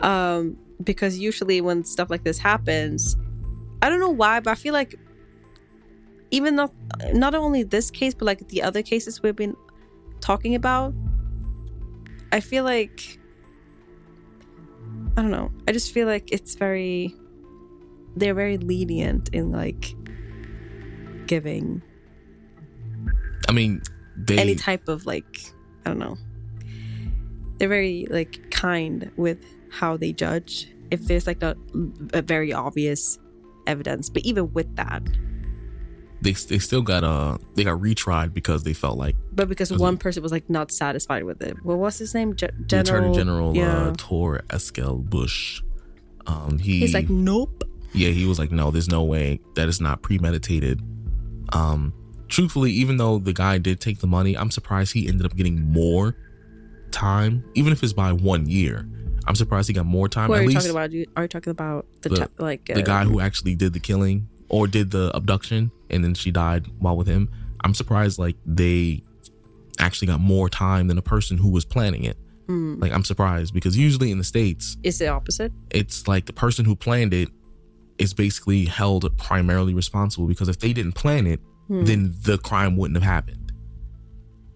Um, 0.00 0.56
because 0.82 1.18
usually 1.18 1.60
when 1.60 1.84
stuff 1.84 2.10
like 2.10 2.22
this 2.22 2.38
happens, 2.38 3.16
I 3.82 3.88
don't 3.88 4.00
know 4.00 4.10
why, 4.10 4.40
but 4.40 4.52
I 4.52 4.54
feel 4.54 4.72
like 4.74 4.94
even 6.30 6.56
though 6.56 6.72
not 7.12 7.34
only 7.34 7.62
this 7.62 7.90
case, 7.90 8.14
but 8.14 8.26
like 8.26 8.48
the 8.48 8.62
other 8.62 8.82
cases 8.82 9.22
we've 9.22 9.34
been 9.34 9.56
talking 10.20 10.54
about, 10.54 10.94
I 12.32 12.40
feel 12.40 12.64
like 12.64 13.17
I 15.18 15.22
don't 15.22 15.32
know. 15.32 15.50
I 15.66 15.72
just 15.72 15.92
feel 15.92 16.06
like 16.06 16.30
it's 16.30 16.54
very 16.54 17.12
they're 18.14 18.34
very 18.34 18.56
lenient 18.56 19.30
in 19.30 19.50
like 19.50 19.92
giving 21.26 21.82
I 23.48 23.52
mean, 23.52 23.82
they 24.16 24.38
any 24.38 24.54
type 24.54 24.86
of 24.86 25.06
like 25.06 25.52
I 25.84 25.90
don't 25.90 25.98
know. 25.98 26.16
They're 27.56 27.68
very 27.68 28.06
like 28.08 28.48
kind 28.52 29.10
with 29.16 29.44
how 29.72 29.96
they 29.96 30.12
judge 30.12 30.68
if 30.92 31.06
there's 31.06 31.26
like 31.26 31.40
not 31.40 31.56
a 32.12 32.22
very 32.22 32.52
obvious 32.52 33.18
evidence. 33.66 34.08
But 34.08 34.24
even 34.24 34.52
with 34.52 34.76
that, 34.76 35.02
they 36.22 36.30
they 36.30 36.60
still 36.60 36.82
got 36.82 37.02
uh 37.02 37.38
they 37.56 37.64
got 37.64 37.80
retried 37.80 38.32
because 38.32 38.62
they 38.62 38.72
felt 38.72 38.96
like 38.96 39.16
but 39.38 39.48
because 39.48 39.72
one 39.72 39.96
person 39.96 40.20
was 40.20 40.32
like 40.32 40.50
not 40.50 40.72
satisfied 40.72 41.22
with 41.22 41.40
it. 41.42 41.56
What 41.64 41.78
was 41.78 41.96
his 41.96 42.12
name? 42.12 42.34
Ge- 42.34 42.40
the 42.40 42.64
General. 42.66 43.12
Attorney 43.12 43.16
General 43.16 43.56
yeah. 43.56 43.86
uh, 43.88 43.94
Tor 43.96 44.42
Eskel 44.48 45.08
Busch. 45.08 45.62
Um, 46.26 46.58
he 46.58 46.80
He's 46.80 46.92
like, 46.92 47.08
nope. 47.08 47.62
yeah, 47.94 48.08
he 48.08 48.26
was 48.26 48.40
like, 48.40 48.50
no, 48.50 48.72
there's 48.72 48.88
no 48.90 49.04
way 49.04 49.38
that 49.54 49.68
is 49.68 49.80
not 49.80 50.02
premeditated. 50.02 50.82
Um, 51.52 51.94
truthfully, 52.26 52.72
even 52.72 52.96
though 52.96 53.18
the 53.20 53.32
guy 53.32 53.58
did 53.58 53.80
take 53.80 54.00
the 54.00 54.08
money, 54.08 54.36
I'm 54.36 54.50
surprised 54.50 54.92
he 54.92 55.06
ended 55.06 55.24
up 55.24 55.36
getting 55.36 55.62
more 55.72 56.16
time, 56.90 57.44
even 57.54 57.72
if 57.72 57.82
it's 57.84 57.92
by 57.92 58.12
one 58.12 58.46
year. 58.46 58.88
I'm 59.28 59.36
surprised 59.36 59.68
he 59.68 59.74
got 59.74 59.86
more 59.86 60.08
time. 60.08 60.26
Who 60.26 60.34
are 60.34 60.42
you 60.42 60.50
talking 60.52 60.70
about? 60.70 60.90
You- 60.90 61.06
Are 61.16 61.22
you 61.22 61.28
talking 61.28 61.52
about 61.52 61.86
the, 62.02 62.08
The- 62.08 62.30
like 62.38 62.64
the 62.64 62.80
uh, 62.80 62.82
guy 62.82 63.04
who 63.04 63.20
actually 63.20 63.54
did 63.54 63.72
the 63.72 63.80
killing 63.80 64.28
or 64.48 64.66
did 64.66 64.90
the 64.90 65.12
abduction, 65.14 65.70
and 65.90 66.02
then 66.02 66.14
she 66.14 66.32
died 66.32 66.66
while 66.80 66.96
with 66.96 67.06
him. 67.06 67.30
I'm 67.64 67.74
surprised 67.74 68.18
like 68.18 68.36
they 68.44 69.02
actually 69.88 70.08
got 70.08 70.20
more 70.20 70.48
time 70.50 70.86
than 70.88 70.96
the 70.96 71.02
person 71.02 71.38
who 71.38 71.50
was 71.50 71.64
planning 71.64 72.04
it. 72.04 72.16
Hmm. 72.46 72.78
Like 72.78 72.92
I'm 72.92 73.04
surprised 73.04 73.52
because 73.54 73.74
usually 73.76 74.10
in 74.10 74.18
the 74.18 74.24
states, 74.24 74.76
it's 74.82 74.98
the 74.98 75.08
opposite? 75.08 75.52
it's 75.70 76.06
like 76.06 76.26
the 76.26 76.32
person 76.32 76.64
who 76.64 76.76
planned 76.76 77.12
it 77.14 77.28
is 77.98 78.14
basically 78.14 78.64
held 78.66 79.02
primarily 79.18 79.74
responsible 79.74 80.26
because 80.26 80.48
if 80.48 80.58
they 80.60 80.72
didn't 80.72 80.92
plan 80.92 81.26
it, 81.26 81.40
Hmm. 81.68 81.84
then 81.84 82.14
the 82.22 82.38
crime 82.38 82.76
wouldn't 82.78 82.96
have 82.96 83.02
happened. 83.16 83.52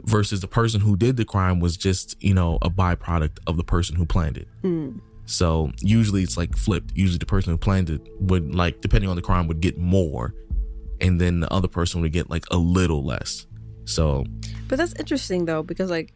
Versus 0.05 0.41
the 0.41 0.49
person 0.49 0.81
who 0.81 0.97
did 0.97 1.17
the 1.17 1.25
crime 1.25 1.61
was 1.61 1.77
just, 1.77 2.17
you 2.23 2.35
know, 2.35 2.59
a 2.63 2.71
byproduct 2.71 3.39
of 3.47 3.57
the 3.57 3.65
person 3.65 3.95
who 3.97 4.05
planned 4.05 4.37
it. 4.39 4.49
Hmm. 4.63 4.99
So 5.27 5.71
usually 5.81 6.23
it's 6.23 6.37
like 6.37 6.57
flipped. 6.57 6.91
Usually 6.97 7.19
the 7.19 7.27
person 7.27 7.53
who 7.53 7.59
planned 7.59 7.89
it 7.91 8.01
would 8.19 8.55
like, 8.55 8.81
depending 8.81 9.09
on 9.11 9.17
the 9.17 9.23
crime, 9.23 9.47
would 9.49 9.61
get 9.61 9.79
more, 9.79 10.35
and 11.01 11.21
then 11.21 11.41
the 11.41 11.53
other 11.53 11.69
person 11.69 12.01
would 12.01 12.13
get 12.13 12.29
like 12.31 12.45
a 12.51 12.57
little 12.57 13.05
less. 13.05 13.47
So 13.85 14.25
But 14.73 14.79
that's 14.79 14.95
interesting 14.99 15.45
though, 15.45 15.63
because 15.63 15.91
like 15.91 16.15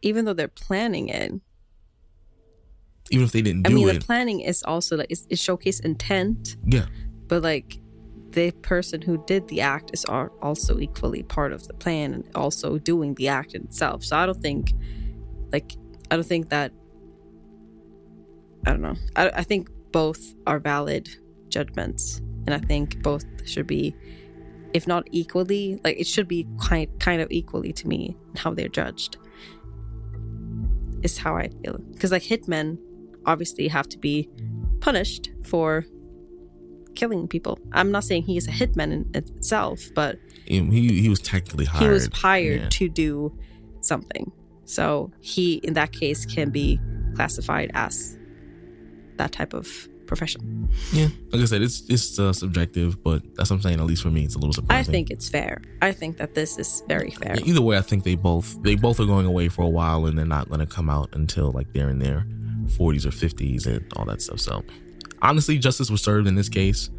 even 0.00 0.26
though 0.26 0.32
they're 0.32 0.46
planning 0.46 1.08
it, 1.08 1.32
even 3.10 3.24
if 3.24 3.32
they 3.32 3.42
didn't 3.42 3.66
I 3.66 3.70
mean, 3.70 3.88
it, 3.88 3.94
the 3.94 3.98
planning 3.98 4.42
is 4.42 4.62
also 4.62 4.98
like 4.98 5.08
it's, 5.10 5.26
it 5.28 5.40
showcase 5.40 5.80
intent, 5.80 6.56
yeah, 6.64 6.86
but 7.26 7.42
like 7.42 7.80
the 8.30 8.52
person 8.62 9.02
who 9.02 9.24
did 9.26 9.48
the 9.48 9.60
act 9.60 9.90
is 9.92 10.04
also 10.04 10.78
equally 10.78 11.24
part 11.24 11.52
of 11.52 11.66
the 11.66 11.74
plan 11.74 12.14
and 12.14 12.28
also 12.36 12.78
doing 12.78 13.14
the 13.14 13.26
act 13.26 13.56
itself. 13.56 14.04
So 14.04 14.16
I 14.16 14.24
don't 14.24 14.40
think, 14.40 14.72
like, 15.52 15.72
I 16.08 16.14
don't 16.14 16.24
think 16.24 16.50
that. 16.50 16.70
I 18.66 18.70
don't 18.70 18.82
know. 18.82 18.94
I, 19.16 19.30
I 19.30 19.42
think 19.42 19.68
both 19.90 20.32
are 20.46 20.60
valid 20.60 21.08
judgments, 21.48 22.18
and 22.46 22.54
I 22.54 22.58
think 22.58 23.02
both 23.02 23.24
should 23.44 23.66
be, 23.66 23.96
if 24.76 24.86
not 24.86 25.02
equally, 25.10 25.80
like 25.84 25.96
it 25.98 26.06
should 26.06 26.28
be 26.28 26.46
kind 26.60 26.88
kind 27.00 27.20
of 27.22 27.28
equally 27.30 27.72
to 27.72 27.88
me 27.88 28.16
how 28.36 28.52
they're 28.54 28.68
judged. 28.68 29.16
Is 31.02 31.18
how 31.18 31.36
I 31.36 31.48
feel 31.62 31.78
because 31.92 32.10
like 32.12 32.22
hitmen 32.22 32.78
obviously 33.26 33.68
have 33.68 33.88
to 33.88 33.98
be 33.98 34.28
punished 34.80 35.30
for 35.44 35.84
killing 36.94 37.28
people. 37.28 37.58
I'm 37.72 37.90
not 37.90 38.04
saying 38.04 38.22
he 38.24 38.36
is 38.36 38.46
a 38.48 38.50
hitman 38.50 38.90
in 38.92 39.10
itself, 39.14 39.80
but 39.94 40.18
he 40.46 40.60
he 41.02 41.08
was 41.08 41.20
technically 41.20 41.64
hired. 41.66 41.82
he 41.82 41.88
was 41.88 42.08
hired 42.12 42.60
Yeah. 42.62 42.68
to 42.70 42.88
do 42.88 43.36
something. 43.80 44.30
So 44.64 45.12
he, 45.20 45.54
in 45.66 45.74
that 45.74 45.92
case, 45.92 46.26
can 46.26 46.50
be 46.50 46.80
classified 47.14 47.70
as 47.74 48.18
that 49.16 49.30
type 49.32 49.54
of 49.54 49.66
profession. 50.06 50.68
Yeah, 50.92 51.08
like 51.32 51.42
I 51.42 51.44
said, 51.44 51.62
it's 51.62 51.82
it's 51.88 52.18
uh, 52.18 52.32
subjective, 52.32 53.02
but 53.02 53.22
that's 53.34 53.50
what 53.50 53.56
I'm 53.56 53.62
saying. 53.62 53.80
At 53.80 53.86
least 53.86 54.02
for 54.02 54.10
me, 54.10 54.24
it's 54.24 54.34
a 54.34 54.38
little 54.38 54.64
I 54.70 54.82
think 54.82 55.10
it's 55.10 55.28
fair. 55.28 55.62
I 55.82 55.92
think 55.92 56.16
that 56.18 56.34
this 56.34 56.58
is 56.58 56.82
very 56.88 57.10
fair. 57.10 57.36
Either 57.44 57.62
way, 57.62 57.78
I 57.78 57.82
think 57.82 58.04
they 58.04 58.14
both 58.14 58.62
they 58.62 58.74
both 58.74 59.00
are 59.00 59.06
going 59.06 59.26
away 59.26 59.48
for 59.48 59.62
a 59.62 59.68
while, 59.68 60.06
and 60.06 60.18
they're 60.18 60.26
not 60.26 60.48
going 60.48 60.60
to 60.60 60.66
come 60.66 60.88
out 60.88 61.10
until 61.14 61.52
like 61.52 61.72
they're 61.72 61.90
in 61.90 61.98
their 61.98 62.26
40s 62.66 63.06
or 63.06 63.10
50s 63.10 63.66
and 63.66 63.84
all 63.96 64.04
that 64.06 64.20
stuff. 64.22 64.40
So, 64.40 64.64
honestly, 65.22 65.58
justice 65.58 65.90
was 65.90 66.02
served 66.02 66.26
in 66.26 66.34
this 66.34 66.48
case. 66.48 66.90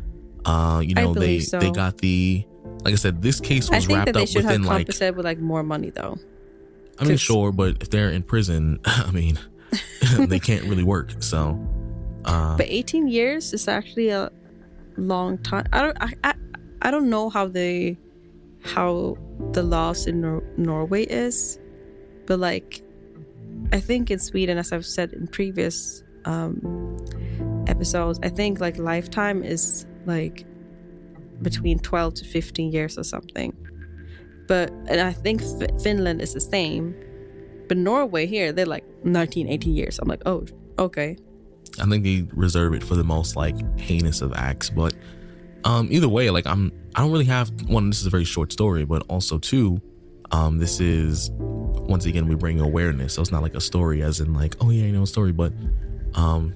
Uh, 0.46 0.82
you 0.84 0.96
know, 0.96 1.14
they 1.14 1.40
so. 1.40 1.60
they 1.60 1.72
got 1.72 1.98
the 1.98 2.46
like 2.84 2.94
I 2.94 2.98
said, 2.98 3.22
this 3.22 3.40
case 3.40 3.70
was 3.70 3.88
wrapped 3.88 4.14
they 4.14 4.24
up 4.24 4.30
within 4.34 4.64
like 4.64 4.88
compensated 4.88 5.18
with 5.18 5.26
like 5.26 5.40
more 5.40 5.64
money, 5.64 5.90
though. 5.90 6.18
I 7.00 7.06
mean, 7.06 7.18
sure, 7.18 7.52
but 7.52 7.78
if 7.82 7.90
they're 7.90 8.10
in 8.10 8.24
prison, 8.24 8.80
I 8.86 9.12
mean, 9.12 9.40
they 10.18 10.40
can't 10.40 10.64
really 10.66 10.84
work. 10.84 11.22
So, 11.22 11.60
uh, 12.28 12.58
But 12.58 12.68
18 12.70 13.08
years 13.08 13.54
is 13.54 13.68
actually 13.68 14.10
a 14.10 14.30
long 14.98 15.38
time. 15.40 15.66
I 15.74 15.82
don't. 15.82 15.98
I. 16.00 16.14
I, 16.24 16.34
I 16.82 16.92
don't 16.92 17.10
know 17.10 17.30
how 17.30 17.48
they, 17.48 17.98
how 18.62 19.18
the 19.52 19.64
laws 19.64 20.06
in 20.06 20.22
Nor- 20.22 20.44
Norway 20.58 21.04
is, 21.06 21.58
but 22.28 22.40
like, 22.40 22.84
I 23.74 23.80
think 23.80 24.12
in 24.12 24.20
Sweden, 24.20 24.60
as 24.60 24.72
I've 24.72 24.86
said 24.86 25.12
in 25.14 25.28
previous 25.28 26.04
um, 26.26 26.98
episodes, 27.68 28.20
I 28.22 28.30
think 28.30 28.60
like 28.60 28.78
lifetime 28.78 29.44
is 29.44 29.88
like 30.06 30.46
between 31.42 31.80
12 31.80 32.14
to 32.16 32.26
15 32.26 32.72
years 32.72 32.98
or 32.98 33.04
something. 33.04 33.56
But 34.48 34.70
and 34.88 35.02
I 35.02 35.14
think 35.14 35.42
F- 35.42 35.82
Finland 35.82 36.22
is 36.22 36.34
the 36.34 36.40
same. 36.40 36.96
But 37.68 37.78
Norway 37.78 38.28
here, 38.28 38.54
they're 38.54 38.66
like 38.66 38.86
19, 39.04 39.50
18 39.50 39.74
years. 39.74 40.00
I'm 40.00 40.08
like, 40.08 40.22
oh, 40.26 40.46
okay. 40.80 41.18
I 41.80 41.86
think 41.86 42.04
they 42.04 42.26
reserve 42.34 42.74
it 42.74 42.84
for 42.84 42.96
the 42.96 43.04
most 43.04 43.36
like 43.36 43.56
heinous 43.80 44.22
of 44.22 44.34
acts. 44.34 44.70
But 44.70 44.94
um 45.64 45.88
either 45.92 46.08
way, 46.08 46.30
like 46.30 46.46
I'm 46.48 46.72
I 46.96 47.02
don't 47.02 47.12
really 47.12 47.26
have 47.26 47.50
one, 47.70 47.90
this 47.90 48.00
is 48.02 48.08
a 48.08 48.10
very 48.10 48.24
short 48.26 48.52
story, 48.52 48.86
but 48.86 49.04
also 49.08 49.38
two, 49.38 49.80
um, 50.32 50.58
this 50.58 50.80
is 50.80 51.30
once 51.34 52.06
again 52.06 52.28
we 52.28 52.36
bring 52.36 52.60
awareness. 52.60 53.14
So 53.14 53.22
it's 53.22 53.32
not 53.32 53.44
like 53.44 53.56
a 53.56 53.62
story 53.62 54.02
as 54.02 54.20
in 54.20 54.34
like, 54.34 54.56
oh 54.62 54.72
yeah, 54.72 54.86
you 54.86 54.92
know 54.92 55.04
a 55.04 55.08
story, 55.08 55.32
but 55.32 55.54
um 56.16 56.56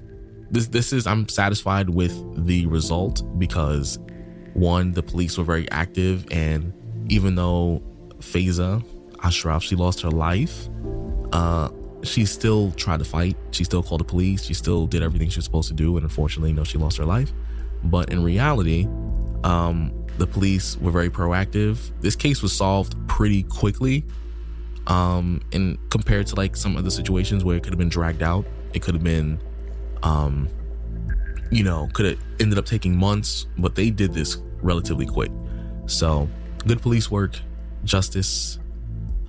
this 0.50 0.68
this 0.68 0.92
is 0.94 1.08
I'm 1.08 1.28
satisfied 1.30 1.90
with 1.90 2.46
the 2.46 2.66
result 2.68 3.24
because 3.40 4.00
one, 4.54 4.92
the 4.92 5.04
police 5.04 5.38
were 5.38 5.44
very 5.46 5.70
active 5.72 6.26
and 6.32 6.74
even 7.10 7.36
though 7.36 7.82
Faiza 8.20 8.84
Ashraf, 9.24 9.64
she 9.64 9.76
lost 9.76 10.02
her 10.02 10.12
life, 10.12 10.68
uh 11.34 11.70
she 12.04 12.26
still 12.26 12.72
tried 12.72 13.00
to 13.00 13.06
fight. 13.06 13.38
She 13.52 13.64
still 13.64 13.84
called 13.84 14.02
the 14.02 14.06
police. 14.06 14.44
She 14.44 14.54
still 14.54 14.88
did 14.88 15.04
everything 15.04 15.30
she 15.30 15.38
was 15.38 15.46
supposed 15.46 15.68
to 15.70 15.74
do. 15.74 15.98
And 15.98 16.04
unfortunately, 16.04 16.50
you 16.50 16.56
know, 16.56 16.64
she 16.64 16.78
lost 16.78 16.98
her 16.98 17.06
life. 17.06 17.32
But 17.84 18.12
in 18.12 18.24
reality, 18.24 18.88
um, 19.44 19.92
the 20.18 20.28
police 20.28 20.78
were 20.78 20.92
very 20.92 21.10
proactive. 21.10 21.92
This 22.02 22.16
case 22.16 22.42
was 22.42 22.54
solved 22.54 22.96
pretty 23.08 23.44
quickly. 23.44 24.04
Um, 24.88 25.42
and 25.54 25.78
compared 25.90 26.28
to 26.28 26.36
like 26.36 26.56
some 26.56 26.76
other 26.76 26.90
situations 26.90 27.44
where 27.44 27.56
it 27.56 27.64
could 27.64 27.74
have 27.74 27.80
been 27.80 27.90
dragged 27.90 28.24
out, 28.24 28.46
it 28.74 28.82
could 28.82 28.96
have 28.96 29.04
been, 29.04 29.40
um, 30.04 30.50
you 31.52 31.64
know, 31.64 31.88
could 31.94 32.06
have 32.06 32.20
ended 32.40 32.58
up 32.58 32.66
taking 32.66 32.96
months, 32.96 33.48
but 33.58 33.76
they 33.76 33.90
did 33.90 34.14
this 34.14 34.38
relatively 34.62 35.06
quick. 35.06 35.32
So, 35.86 36.30
good 36.66 36.82
police 36.82 37.12
work, 37.12 37.38
justice, 37.84 38.60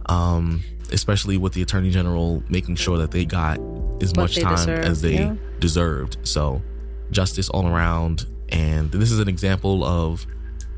um, 0.07 0.63
especially 0.93 1.37
with 1.37 1.53
the 1.53 1.63
attorney 1.63 1.91
general 1.91 2.43
making 2.49 2.77
sure 2.77 2.99
that 2.99 3.11
they 3.11 3.25
got 3.25 3.59
as 4.01 4.11
What 4.11 4.17
much 4.17 4.37
time 4.41 4.69
as 4.69 5.01
they 5.01 5.15
yeah. 5.15 5.35
deserved. 5.59 6.19
So, 6.23 6.63
justice 7.11 7.49
all 7.49 7.67
around. 7.67 8.27
And 8.51 8.91
this 8.91 9.11
is 9.11 9.19
an 9.19 9.29
example 9.29 9.85
of 9.85 10.27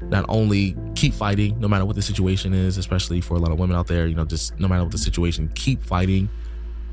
not 0.02 0.25
only 0.28 0.76
keep 0.94 1.14
fighting 1.14 1.59
no 1.59 1.68
matter 1.68 1.85
what 1.85 1.97
the 1.97 2.02
situation 2.02 2.52
is, 2.54 2.76
especially 2.78 3.21
for 3.21 3.35
a 3.35 3.38
lot 3.38 3.50
of 3.50 3.59
women 3.59 3.76
out 3.76 3.87
there, 3.87 4.06
you 4.06 4.14
know, 4.14 4.25
just 4.25 4.59
no 4.61 4.68
matter 4.68 4.83
what 4.83 4.92
the 4.92 4.99
situation, 4.99 5.50
keep 5.54 5.83
fighting. 5.83 6.28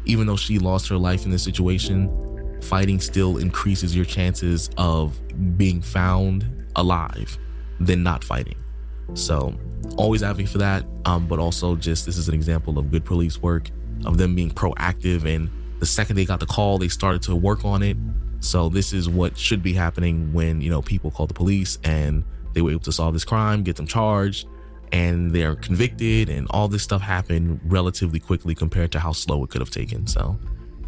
Even 0.06 0.26
though 0.26 0.36
she 0.36 0.58
lost 0.58 0.88
her 0.88 0.98
life 0.98 1.26
in 1.26 1.32
this 1.32 1.44
situation, 1.44 2.10
fighting 2.62 3.00
still 3.00 3.38
increases 3.38 3.96
your 3.96 4.06
chances 4.06 4.70
of 4.78 5.20
being 5.58 5.82
found 5.82 6.46
alive 6.76 7.38
than 7.80 8.02
not 8.02 8.24
fighting. 8.24 8.56
So, 9.14 9.54
always 9.98 10.24
advocate 10.24 10.50
for 10.50 10.58
that. 10.60 10.86
Um, 11.06 11.28
but 11.28 11.40
also, 11.40 11.76
just 11.76 12.06
this 12.06 12.18
is 12.18 12.28
an 12.28 12.34
example 12.34 12.78
of 12.80 12.92
good 12.92 13.06
police 13.06 13.42
work, 13.42 13.70
of 14.06 14.18
them 14.18 14.36
being 14.36 14.52
proactive. 14.52 15.26
And 15.26 15.50
the 15.80 15.86
second 15.86 16.16
they 16.16 16.26
got 16.26 16.40
the 16.40 16.46
call, 16.46 16.78
they 16.78 16.88
started 16.88 17.22
to 17.24 17.36
work 17.36 17.66
on 17.66 17.84
it. 17.84 17.98
So, 18.40 18.70
this 18.70 18.94
is 18.94 19.10
what 19.10 19.38
should 19.38 19.62
be 19.62 19.74
happening 19.74 20.34
when, 20.34 20.62
you 20.62 20.70
know, 20.70 20.82
people 20.82 21.12
call 21.12 21.28
the 21.28 21.34
police 21.34 21.78
and 21.84 22.24
they 22.54 22.62
were 22.62 22.72
able 22.72 22.82
to 22.82 22.92
solve 22.92 23.14
this 23.14 23.26
crime, 23.26 23.64
get 23.64 23.76
them 23.76 23.88
charged, 23.88 24.48
and 24.92 25.32
they're 25.32 25.56
convicted. 25.56 26.30
And 26.30 26.48
all 26.50 26.68
this 26.68 26.84
stuff 26.84 27.02
happened 27.02 27.60
relatively 27.66 28.20
quickly 28.20 28.56
compared 28.56 28.92
to 28.94 29.00
how 29.00 29.12
slow 29.12 29.44
it 29.44 29.50
could 29.50 29.62
have 29.62 29.70
taken. 29.70 30.08
So, 30.08 30.38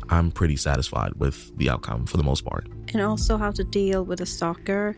I'm 0.10 0.32
pretty 0.32 0.56
satisfied 0.56 1.14
with 1.16 1.56
the 1.58 1.70
outcome 1.70 2.06
for 2.06 2.18
the 2.18 2.24
most 2.24 2.46
part. 2.46 2.68
and 2.94 3.02
also 3.02 3.38
how 3.38 3.52
to 3.52 3.64
deal 3.64 4.04
with 4.04 4.22
a 4.22 4.26
stalker. 4.26 4.96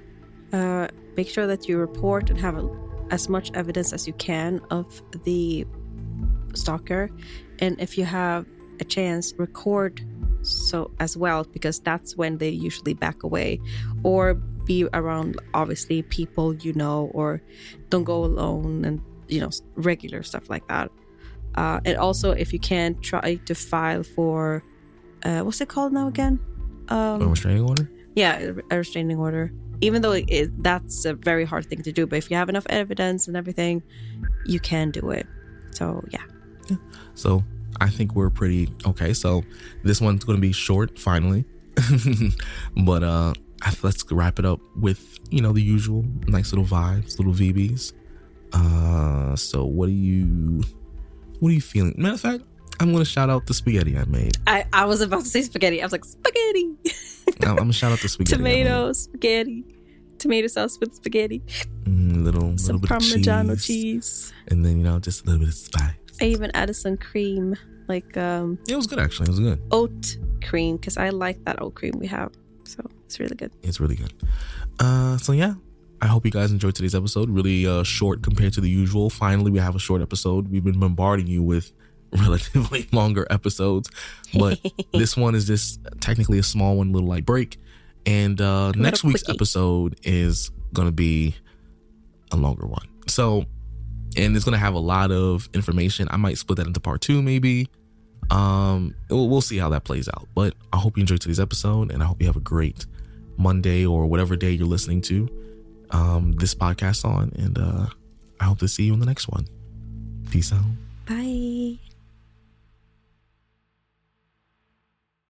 Uh, 0.51 0.87
make 1.15 1.29
sure 1.29 1.47
that 1.47 1.67
you 1.67 1.77
report 1.77 2.29
and 2.29 2.39
have 2.39 2.57
a, 2.57 2.63
as 3.11 3.29
much 3.29 3.51
evidence 3.53 3.93
as 3.93 4.07
you 4.07 4.13
can 4.13 4.61
of 4.71 5.01
the 5.23 5.65
stalker, 6.53 7.09
and 7.59 7.79
if 7.79 7.97
you 7.97 8.05
have 8.05 8.45
a 8.79 8.83
chance, 8.83 9.33
record 9.37 10.01
so 10.41 10.91
as 10.99 11.17
well 11.17 11.43
because 11.43 11.79
that's 11.79 12.15
when 12.15 12.37
they 12.37 12.49
usually 12.49 12.93
back 12.93 13.23
away, 13.23 13.59
or 14.03 14.33
be 14.65 14.87
around 14.93 15.39
obviously 15.53 16.01
people 16.03 16.55
you 16.55 16.73
know, 16.73 17.09
or 17.13 17.41
don't 17.89 18.03
go 18.03 18.23
alone 18.25 18.83
and 18.85 19.01
you 19.27 19.39
know 19.41 19.49
regular 19.75 20.23
stuff 20.23 20.49
like 20.49 20.67
that. 20.67 20.91
Uh, 21.55 21.79
and 21.85 21.97
also, 21.97 22.31
if 22.31 22.51
you 22.51 22.59
can, 22.59 22.99
try 23.01 23.35
to 23.45 23.55
file 23.55 24.03
for 24.03 24.63
uh, 25.23 25.41
what's 25.41 25.61
it 25.61 25.69
called 25.69 25.93
now 25.93 26.07
again? 26.07 26.39
Um, 26.89 27.21
A 27.21 27.27
restraining 27.27 27.63
order? 27.63 27.89
yeah 28.15 28.51
a 28.71 28.77
restraining 28.77 29.17
order 29.17 29.51
even 29.81 30.01
though 30.01 30.11
it, 30.13 30.25
it, 30.27 30.63
that's 30.63 31.05
a 31.05 31.13
very 31.13 31.45
hard 31.45 31.65
thing 31.65 31.81
to 31.81 31.91
do 31.91 32.05
but 32.07 32.17
if 32.17 32.29
you 32.31 32.37
have 32.37 32.49
enough 32.49 32.65
evidence 32.69 33.27
and 33.27 33.35
everything 33.37 33.81
you 34.45 34.59
can 34.59 34.91
do 34.91 35.09
it 35.11 35.25
so 35.71 36.03
yeah 36.11 36.23
So 37.15 37.43
I 37.79 37.89
think 37.89 38.15
we're 38.15 38.29
pretty 38.29 38.69
okay. 38.85 39.13
So 39.13 39.43
this 39.83 40.01
one's 40.01 40.23
going 40.23 40.37
to 40.37 40.41
be 40.41 40.51
short 40.53 40.97
finally, 40.99 41.45
but 42.85 43.03
uh, 43.03 43.33
let's 43.83 44.09
wrap 44.11 44.39
it 44.39 44.45
up 44.45 44.59
with 44.77 45.19
you 45.29 45.41
know 45.41 45.51
the 45.53 45.61
usual 45.61 46.03
nice 46.27 46.51
little 46.51 46.65
vibes, 46.65 47.17
little 47.19 47.33
VBs. 47.33 47.93
Uh, 48.53 49.35
so 49.35 49.65
what 49.65 49.89
are 49.89 49.93
you, 49.93 50.63
what 51.39 51.49
are 51.49 51.53
you 51.53 51.61
feeling? 51.61 51.93
Matter 51.97 52.13
of 52.15 52.21
fact, 52.21 52.43
I'm 52.79 52.91
going 52.91 53.03
to 53.03 53.09
shout 53.09 53.29
out 53.29 53.45
the 53.47 53.53
spaghetti 53.53 53.97
I 53.97 54.05
made. 54.05 54.37
i, 54.47 54.65
I 54.73 54.85
was 54.85 55.01
about 55.01 55.23
to 55.23 55.29
say 55.29 55.41
spaghetti 55.41 55.81
i 55.81 55.85
was 55.85 55.91
like 55.91 56.05
spaghetti 56.05 56.71
I'm, 57.43 57.49
I'm 57.49 57.55
gonna 57.57 57.73
shout 57.73 57.91
out 57.91 57.99
the 57.99 58.09
spaghetti. 58.09 58.39
I 58.39 58.43
made. 58.43 58.63
tomato 58.63 58.93
spaghetti 58.93 59.65
tomato 60.17 60.47
sauce 60.47 60.79
with 60.79 60.93
spaghetti 60.93 61.41
Mm, 61.83 62.23
little 62.23 62.41
little 62.41 62.57
some 62.57 62.77
bit 62.79 62.89
parmigiano 62.89 63.51
of 63.51 63.61
cheese, 63.61 63.83
cheese. 63.83 64.33
and 64.47 64.65
then 64.65 64.77
you 64.79 64.83
know 64.83 64.97
just 64.99 65.21
a 65.21 65.25
little 65.25 65.39
bit 65.39 65.49
of 65.49 65.53
spice. 65.55 65.93
i 66.21 66.25
even 66.25 66.49
added 66.55 66.73
some 66.73 66.97
cream 66.97 67.55
like 67.87 68.15
um 68.17 68.57
It 68.67 68.75
was 68.75 68.87
good 68.87 68.99
actually. 68.99 69.27
It 69.27 69.31
was 69.31 69.39
good. 69.39 69.61
oat 69.71 70.17
cream 70.43 70.77
because 70.77 70.97
i 70.97 71.09
like 71.09 71.43
that 71.45 71.61
oat 71.61 71.75
cream 71.75 71.93
we 71.99 72.07
have 72.07 72.31
so 72.63 72.83
it's 73.05 73.19
really 73.19 73.35
good 73.35 73.51
It's 73.61 73.79
really 73.79 73.95
good. 73.95 74.13
Uh, 74.79 75.17
so 75.17 75.31
yeah, 75.31 75.53
I 76.01 76.07
hope 76.07 76.25
you 76.25 76.31
guys 76.31 76.51
enjoyed 76.51 76.75
today's 76.75 76.95
episode. 76.95 77.29
Really 77.29 77.65
uh, 77.67 77.83
short 77.83 78.23
compared 78.23 78.51
to 78.53 78.61
the 78.61 78.69
usual. 78.69 79.09
Finally, 79.09 79.51
we 79.51 79.59
have 79.59 79.75
a 79.75 79.79
short 79.79 80.01
episode. 80.01 80.49
We've 80.51 80.63
been 80.63 80.79
bombarding 80.79 81.27
you 81.27 81.41
with 81.43 81.71
relatively 82.13 82.87
longer 82.91 83.27
episodes, 83.29 83.89
but 84.37 84.59
this 84.93 85.17
one 85.17 85.35
is 85.35 85.45
just 85.45 85.79
technically 85.99 86.39
a 86.39 86.43
small 86.43 86.77
one, 86.77 86.91
little 86.91 87.09
like 87.09 87.25
break. 87.25 87.57
And 88.05 88.39
uh, 88.39 88.71
next 88.71 89.03
week's 89.03 89.23
quickie. 89.23 89.37
episode 89.37 89.99
is 90.03 90.51
gonna 90.73 90.91
be 90.91 91.35
a 92.31 92.37
longer 92.37 92.67
one. 92.67 92.87
So, 93.07 93.45
and 94.17 94.35
it's 94.35 94.45
gonna 94.45 94.57
have 94.57 94.75
a 94.75 94.79
lot 94.79 95.11
of 95.11 95.49
information. 95.53 96.07
I 96.11 96.17
might 96.17 96.37
split 96.37 96.57
that 96.57 96.67
into 96.67 96.79
part 96.79 97.01
two, 97.01 97.21
maybe. 97.21 97.67
Um, 98.29 98.95
we'll, 99.09 99.29
we'll 99.29 99.41
see 99.41 99.57
how 99.57 99.69
that 99.69 99.83
plays 99.83 100.07
out. 100.07 100.27
But 100.35 100.53
I 100.71 100.77
hope 100.77 100.97
you 100.97 101.01
enjoyed 101.01 101.21
today's 101.21 101.39
episode, 101.39 101.91
and 101.91 102.01
I 102.03 102.05
hope 102.05 102.21
you 102.21 102.27
have 102.27 102.35
a 102.35 102.41
great 102.41 102.85
Monday 103.37 103.85
or 103.85 104.05
whatever 104.05 104.35
day 104.35 104.51
you're 104.51 104.67
listening 104.67 105.01
to 105.01 105.29
um, 105.91 106.33
this 106.33 106.53
podcast 106.55 107.05
on. 107.05 107.31
And 107.37 107.57
uh, 107.57 107.87
I 108.39 108.45
hope 108.45 108.59
to 108.59 108.67
see 108.67 108.83
you 108.83 108.93
in 108.93 108.99
the 108.99 109.05
next 109.05 109.27
one. 109.27 109.47
Peace 110.29 110.51
out. 110.51 110.61
bye 111.07 111.77